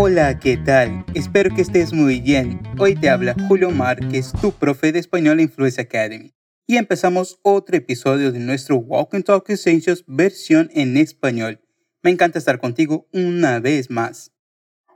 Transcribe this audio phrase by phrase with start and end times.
[0.00, 1.04] Hola, ¿qué tal?
[1.12, 2.62] Espero que estés muy bien.
[2.78, 6.32] Hoy te habla Julio Márquez, tu profe de español en Academy.
[6.68, 11.60] Y empezamos otro episodio de nuestro Walk and Talk Essentials versión en español.
[12.00, 14.30] Me encanta estar contigo uma vez mais.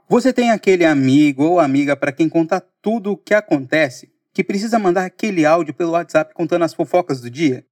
[0.07, 4.79] Você tem aquele amigo ou amiga para quem contar tudo o que acontece, que precisa
[4.79, 7.65] mandar aquele áudio pelo WhatsApp contando as fofocas do dia?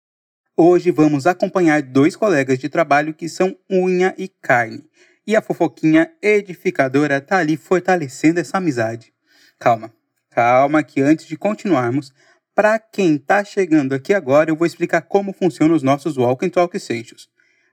[0.57, 4.83] Hoje vamos acompanhar dois colegas de trabalho que são unha e carne.
[5.31, 9.13] E a fofoquinha edificadora tá ali fortalecendo essa amizade.
[9.57, 9.93] Calma,
[10.29, 12.11] calma que antes de continuarmos,
[12.53, 16.49] para quem tá chegando aqui agora, eu vou explicar como funcionam os nossos Walk and
[16.49, 17.29] Talk Essentials.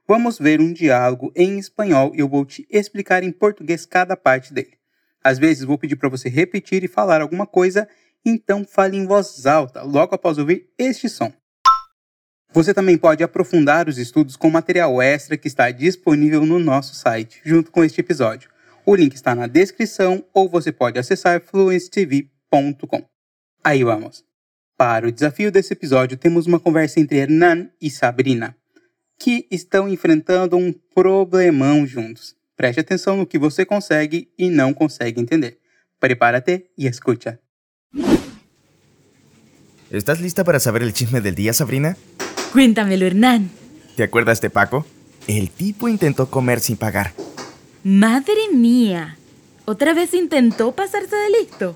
[0.07, 4.53] Vamos ver um diálogo em espanhol e eu vou te explicar em português cada parte
[4.53, 4.77] dele.
[5.21, 7.89] Às vezes vou pedir para você repetir e falar alguma coisa,
[8.25, 11.29] então fale em voz alta logo após ouvir este som.
[12.51, 17.41] Você também pode aprofundar os estudos com material extra que está disponível no nosso site,
[17.45, 18.49] junto com este episódio.
[18.85, 23.05] O link está na descrição ou você pode acessar fluencetv.com.
[23.63, 24.23] Aí vamos.
[24.75, 28.55] Para o desafio desse episódio, temos uma conversa entre Hernan e Sabrina
[29.19, 32.35] que estão enfrentando um problemão juntos.
[32.55, 35.59] Preste atenção no que você consegue e não consegue entender.
[35.99, 37.39] Prepárate y escucha.
[39.91, 41.97] ¿Estás lista para saber el chisme del día, Sabrina?
[42.51, 43.51] Cuéntamelo, Hernán.
[43.95, 44.85] ¿Te acuerdas de Paco?
[45.27, 47.13] El tipo intentó comer sin pagar.
[47.83, 49.17] Madre mía.
[49.65, 51.75] ¿Otra vez intentó pasarse de listo?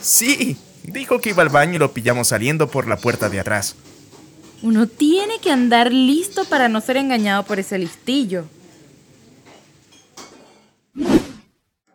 [0.00, 3.74] Sí, dijo que iba al baño y lo pillamos saliendo por la puerta de atrás.
[4.62, 8.44] Uno tiene que andar listo para no ser engañado por ese listillo.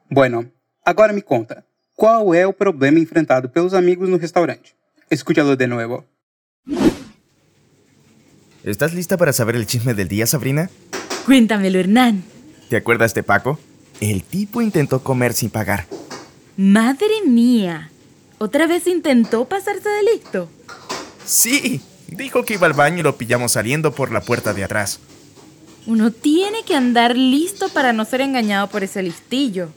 [0.09, 0.45] Bueno,
[0.85, 1.65] agora me conta,
[1.95, 4.75] qual é o problema enfrentado pelos amigos no restaurante?
[5.09, 6.05] Escúchalo de nuevo.
[8.63, 10.69] ¿Estás lista para saber el chisme del día, Sabrina?
[11.25, 12.23] Cuéntamelo, Hernán.
[12.69, 13.59] ¿Te acuerdas de Paco?
[13.99, 15.85] El tipo intentó comer sin pagar.
[16.57, 17.89] Madre mía.
[18.37, 20.49] ¿Otra vez intentó pasarse de listo?
[21.25, 21.81] Sí,
[22.15, 24.99] Dijo que iba al baño y lo pillamos saliendo por la puerta de atrás.
[25.87, 29.69] Uno tiene que andar listo para no ser engañado por esse listillo.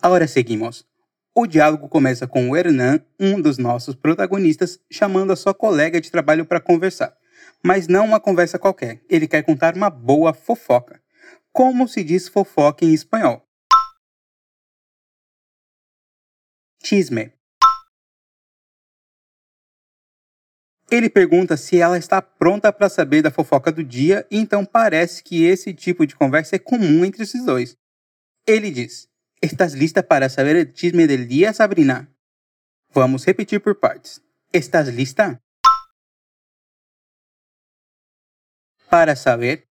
[0.00, 0.86] Agora seguimos.
[1.34, 6.10] O diálogo começa com o Hernan, um dos nossos protagonistas, chamando a sua colega de
[6.10, 7.16] trabalho para conversar.
[7.62, 9.00] Mas não uma conversa qualquer.
[9.08, 11.00] Ele quer contar uma boa fofoca.
[11.52, 13.46] Como se diz fofoca em espanhol?
[16.82, 17.32] Chisme.
[20.90, 25.22] Ele pergunta se ela está pronta para saber da fofoca do dia, e então parece
[25.22, 27.76] que esse tipo de conversa é comum entre esses dois.
[28.44, 29.09] Ele diz:
[29.42, 32.14] Estás lista para saber o chisme del dia, Sabrina?
[32.92, 34.22] Vamos repetir por partes.
[34.52, 35.42] Estás lista?
[38.90, 39.66] Para saber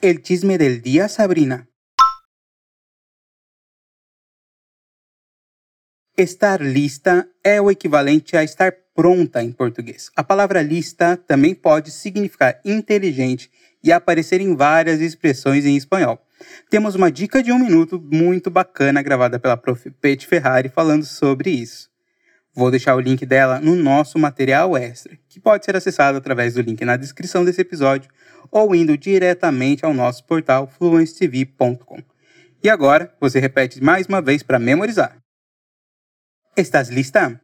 [0.00, 1.68] el chisme del día, Sabrina.
[6.16, 10.12] Estar lista é o equivalente a estar pronta em português.
[10.14, 13.50] A palavra lista também pode significar inteligente
[13.84, 16.18] e aparecer em várias expressões em espanhol.
[16.70, 19.90] Temos uma dica de um minuto muito bacana gravada pela Prof.
[20.00, 21.90] Pete Ferrari falando sobre isso.
[22.54, 26.62] Vou deixar o link dela no nosso material extra, que pode ser acessado através do
[26.62, 28.10] link na descrição desse episódio
[28.50, 32.02] ou indo diretamente ao nosso portal fluencetv.com.
[32.62, 35.18] E agora, você repete mais uma vez para memorizar.
[36.56, 37.38] ¿Estás lista?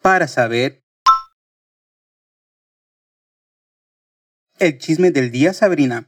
[0.00, 0.79] Para saber
[4.60, 6.06] el chisme del día, Sabrina.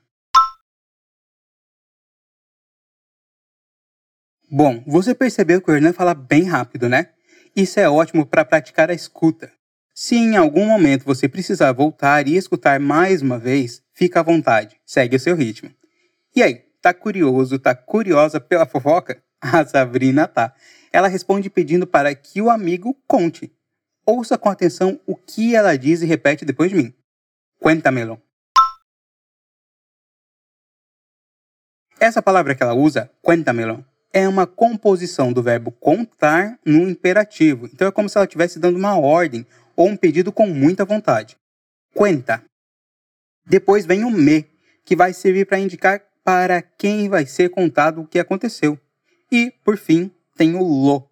[4.50, 7.12] Bom, você percebeu que o Hernan fala bem rápido, né?
[7.56, 9.50] Isso é ótimo para praticar a escuta.
[9.94, 14.78] Se em algum momento você precisar voltar e escutar mais uma vez, fica à vontade,
[14.84, 15.70] segue o seu ritmo.
[16.36, 19.22] E aí, Tá curioso, tá curiosa pela fofoca?
[19.40, 20.52] A Sabrina tá.
[20.92, 23.54] Ela responde pedindo para que o amigo conte.
[24.04, 26.92] Ouça com atenção o que ela diz e repete depois de mim.
[27.60, 28.20] Cuéntamelo.
[32.02, 37.66] Essa palavra que ela usa, cuéntamelo, é uma composição do verbo contar no imperativo.
[37.72, 39.46] Então é como se ela estivesse dando uma ordem
[39.76, 41.36] ou um pedido com muita vontade.
[41.94, 42.44] Cuenta.
[43.46, 44.44] Depois vem o me,
[44.84, 48.76] que vai servir para indicar para quem vai ser contado o que aconteceu.
[49.30, 51.08] E, por fim, tem o lo,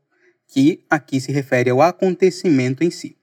[0.48, 3.16] que aqui se refere ao acontecimento em si.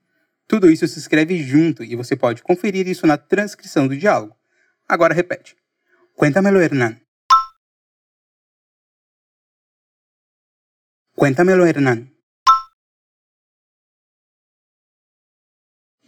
[0.46, 4.34] Tudo isso se escreve junto e você pode conferir isso na transcrição do diálogo.
[4.88, 5.54] Agora repete.
[6.14, 6.96] Cuéntamelo, Hernán.
[11.18, 12.08] Cuéntamelo, Hernán.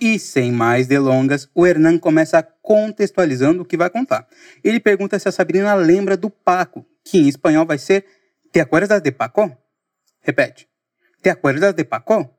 [0.00, 4.28] E sem mais delongas, o Hernan começa contextualizando o que vai contar.
[4.62, 8.06] Ele pergunta se a Sabrina lembra do Paco, que em espanhol vai ser
[8.52, 9.50] Te acuerdas de Paco?
[10.20, 10.68] Repete.
[11.20, 12.32] Te acuerdas de Paco?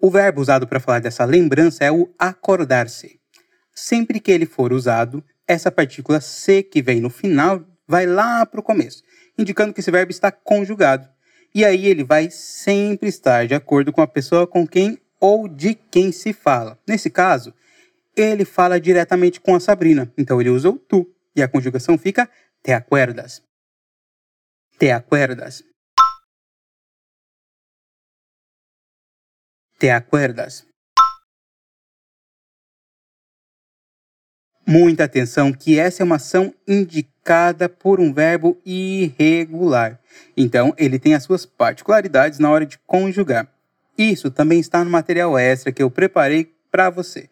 [0.00, 3.20] O verbo usado para falar dessa lembrança é o acordar-se.
[3.72, 8.58] Sempre que ele for usado, essa partícula se que vem no final vai lá para
[8.58, 9.02] o começo,
[9.36, 11.06] indicando que esse verbo está conjugado.
[11.54, 15.74] E aí ele vai sempre estar de acordo com a pessoa com quem ou de
[15.74, 16.80] quem se fala.
[16.88, 17.52] Nesse caso,
[18.16, 21.06] ele fala diretamente com a Sabrina, então ele usa o tu
[21.36, 22.30] e a conjugação fica
[22.62, 23.42] te acuerdas.
[24.78, 25.62] Te acuerdas.
[29.78, 30.66] Te acuerdas.
[34.66, 37.11] Muita atenção que essa é uma ação indicada
[37.80, 39.98] por um verbo irregular.
[40.36, 43.48] Então, ele tem as suas particularidades na hora de conjugar.
[43.96, 47.28] Isso também está no material extra que eu preparei para você.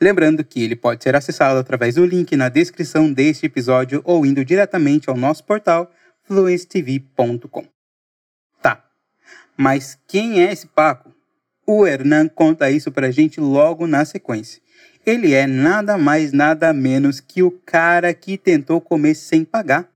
[0.00, 4.44] Lembrando que ele pode ser acessado através do link na descrição deste episódio ou indo
[4.44, 5.92] diretamente ao nosso portal
[6.24, 7.66] fluencetv.com.
[8.62, 8.84] Tá,
[9.56, 11.12] mas quem é esse Paco?
[11.66, 14.62] O Hernan conta isso pra gente logo na sequência.
[15.10, 19.90] Ele é nada mais, nada menos que o cara que tentou comer sem pagar.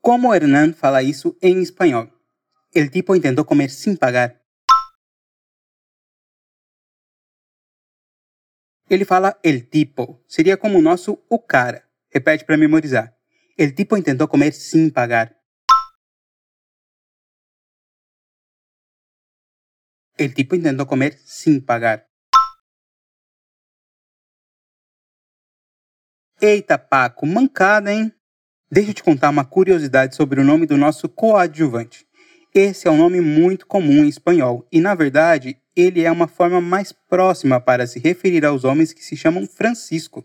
[0.00, 2.08] Como Hernan fala isso em espanhol?
[2.72, 4.40] El tipo tentou comer sem pagar.
[8.88, 11.90] Ele fala el tipo, seria como o nosso o cara.
[12.08, 13.12] Repete para memorizar.
[13.58, 15.36] El tipo tentou comer sem pagar.
[20.16, 22.13] El tipo tentou comer sem pagar.
[26.46, 28.12] Eita, Paco, mancada, hein?
[28.70, 32.06] Deixa eu te contar uma curiosidade sobre o nome do nosso coadjuvante.
[32.54, 36.60] Esse é um nome muito comum em espanhol e, na verdade, ele é uma forma
[36.60, 40.22] mais próxima para se referir aos homens que se chamam Francisco.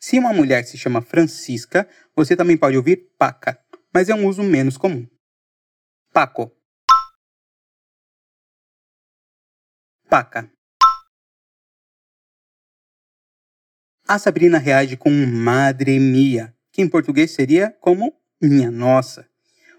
[0.00, 1.86] Se uma mulher se chama Francisca,
[2.16, 3.62] você também pode ouvir Paca,
[3.92, 5.06] mas é um uso menos comum.
[6.10, 6.50] Paco.
[10.08, 10.50] Paca.
[14.10, 18.12] A Sabrina reage com madre mia, que em português seria como
[18.42, 19.24] minha nossa.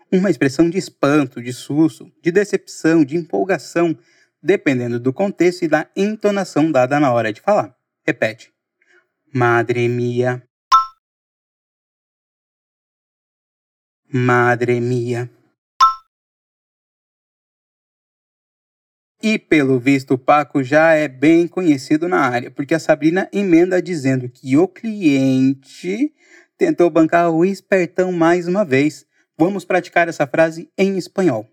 [0.09, 3.93] Uma expressão de espanto, de susto, de decepção, de empolgação,
[4.41, 7.75] dependendo do contexto e da entonação dada na hora de falar.
[8.07, 8.53] Repete.
[9.33, 10.41] Madre mia.
[14.07, 15.29] Madre mia.
[19.23, 23.79] E pelo visto, o Paco já é bem conhecido na área, porque a Sabrina emenda
[23.79, 26.11] dizendo que o cliente
[26.57, 29.05] tentou bancar o espertão mais uma vez.
[29.37, 31.47] Vamos praticar essa frase em espanhol.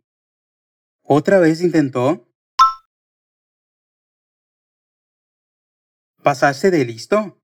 [1.05, 2.26] Outra vez intentou.
[6.23, 7.37] Passar-se de listo?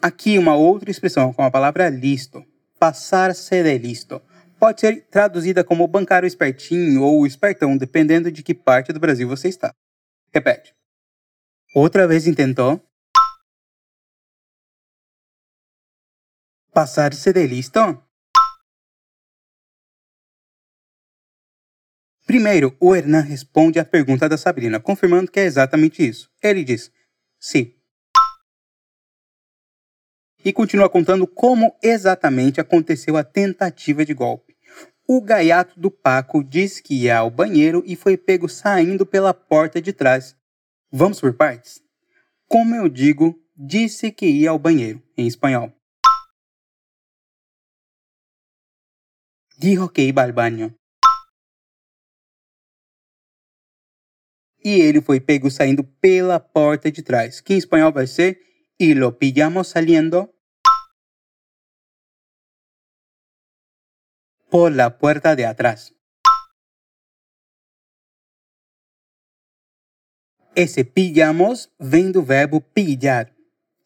[0.00, 2.42] Aqui uma outra expressão com a palavra listo.
[2.78, 4.22] Passar-se de listo
[4.60, 9.48] pode ser traduzida como bancário espertinho ou espertão, dependendo de que parte do Brasil você
[9.48, 9.74] está.
[10.32, 10.74] Repete.
[11.74, 12.78] Outra vez intentou.
[16.72, 17.80] Passar-se de listo?
[22.26, 26.30] Primeiro, o Hernan responde à pergunta da Sabrina, confirmando que é exatamente isso.
[26.40, 26.92] Ele diz:
[27.40, 27.74] sim.
[30.44, 34.49] E continua contando como exatamente aconteceu a tentativa de golpe.
[35.12, 39.82] O gaiato do Paco disse que ia ao banheiro e foi pego saindo pela porta
[39.82, 40.36] de trás.
[40.88, 41.82] Vamos por partes?
[42.46, 45.72] Como eu digo, disse que ia ao banheiro, em espanhol.
[49.58, 50.72] Dijo que iba al baño.
[54.64, 58.40] E ele foi pego saindo pela porta de trás, que em espanhol vai ser
[58.78, 60.32] Y lo pillamos saliendo
[64.50, 65.94] por la puerta de atrás.
[70.56, 73.32] Esse pillamos vem do verbo pillar,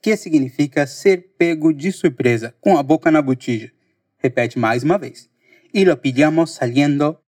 [0.00, 3.73] que significa ser pego de surpresa, com a boca na botija.
[4.16, 5.30] Repete mais uma vez.
[5.73, 7.23] Y lo pillamos saliendo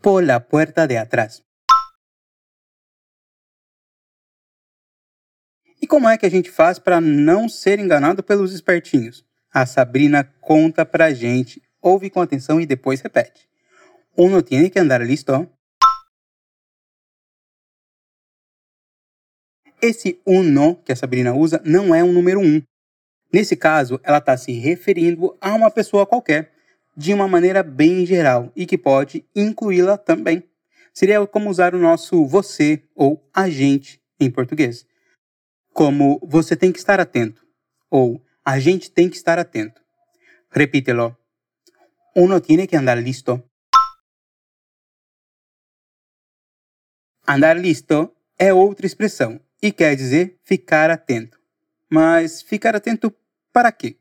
[0.00, 1.45] por la puerta de atrás.
[5.80, 9.24] E como é que a gente faz para não ser enganado pelos espertinhos?
[9.52, 13.48] A Sabrina conta pra gente, ouve com atenção e depois repete.
[14.16, 15.48] Uno tiene que andar listo.
[19.80, 22.62] Esse uno que a Sabrina usa não é um número um.
[23.32, 26.52] Nesse caso, ela está se referindo a uma pessoa qualquer.
[26.96, 30.42] de uma maneira bem geral e que pode incluí-la também.
[30.94, 34.86] Seria como usar o nosso você ou a gente em português.
[35.76, 37.46] Como você tem que estar atento
[37.90, 39.78] ou a gente tem que estar atento.
[40.50, 41.14] Repítelo.
[42.16, 43.42] Uno tiene que andar listo.
[47.28, 51.38] Andar listo é outra expressão e quer dizer ficar atento.
[51.90, 53.14] Mas ficar atento
[53.52, 53.98] para quê?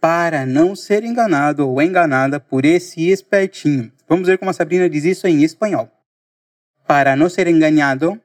[0.00, 3.92] Para não ser enganado ou enganada por esse espertinho.
[4.08, 5.90] Vamos ver como a Sabrina diz isso em espanhol.
[6.86, 8.22] Para não ser enganado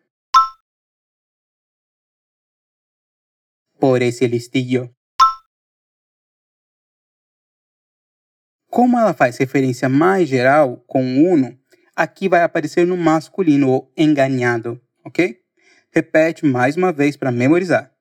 [3.80, 4.94] por esse listillo.
[8.70, 11.58] Como ela faz referência mais geral com uno,
[11.96, 15.42] aqui vai aparecer no masculino o enganado, ok?
[15.92, 17.96] Repete mais uma vez para memorizar.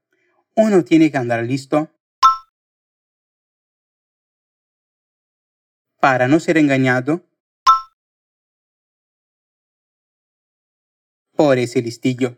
[0.56, 1.88] Uno tiene que andar listo
[6.00, 7.24] para no ser engañado
[11.34, 12.36] por ese listillo.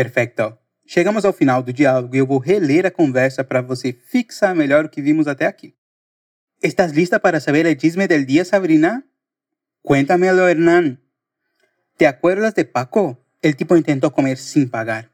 [0.00, 0.58] Perfecto.
[0.86, 4.86] Chegamos ao final do diálogo e eu vou reler a conversa para você fixar melhor
[4.86, 5.76] o que vimos até aqui.
[6.62, 9.04] ¿Estás lista para saber el chisme del día, Sabrina?
[9.82, 11.02] Cuéntamelo, Hernán.
[11.98, 13.22] ¿Te acuerdas de Paco?
[13.42, 15.12] El tipo intentó comer sin pagar.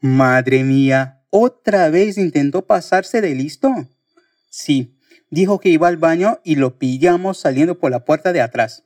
[0.00, 3.72] Madre mía, ¿otra vez intentó pasarse de listo?
[4.50, 4.98] Sí,
[5.30, 8.82] dijo que iba al baño y lo pillamos saliendo por la puerta de atrás.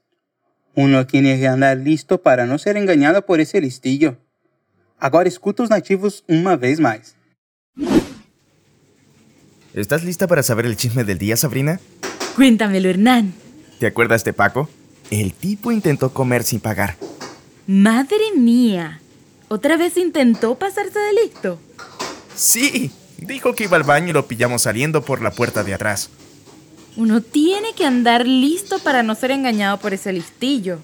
[0.75, 4.19] Uno tiene que andar listo para no ser engañado por ese listillo.
[5.01, 7.15] Agora escuta os nativos uma vez mais.
[9.73, 11.79] ¿Estás lista para saber el chisme del día, Sabrina?
[12.35, 13.33] Cuéntamelo, Hernán.
[13.79, 14.69] ¿Te acuerdas de Paco?
[15.11, 16.97] El tipo intentó comer sin pagar.
[17.67, 19.01] Madre mía.
[19.49, 21.61] ¿Otra vez intentó pasarse de listo?
[22.35, 26.11] Sí, dijo que iba al baño y lo pillamos saliendo por la puerta de atrás.
[26.97, 30.81] Uno tiene que andar listo para no ser engañado por ese listillo.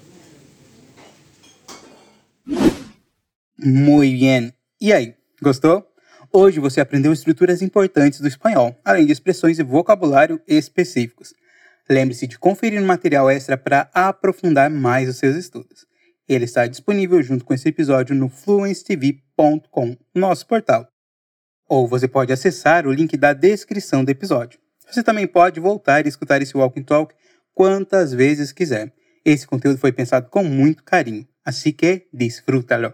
[3.65, 4.53] Muy bien.
[4.79, 5.91] E aí, gostou?
[6.31, 11.33] Hoje você aprendeu estruturas importantes do espanhol, além de expressões e vocabulário específicos.
[11.89, 15.87] Lembre-se de conferir um material extra para aprofundar mais os seus estudos.
[16.29, 20.87] Ele está disponível junto com esse episódio no fluencetv.com, nosso portal.
[21.67, 24.59] Ou você pode acessar o link da descrição do episódio.
[24.87, 27.15] Você também pode voltar e escutar esse Walking Talk
[27.51, 28.93] quantas vezes quiser.
[29.25, 32.93] Esse conteúdo foi pensado com muito carinho, assim que disfrútalo.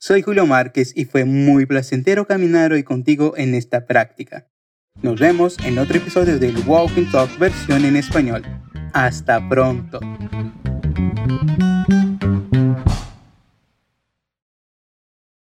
[0.00, 4.46] Soy Julio Márquez y fue muy placentero caminar hoy contigo en esta práctica.
[5.02, 8.44] Nos vemos en otro episodio del Walking Talk versión en español.
[8.92, 9.98] Hasta pronto.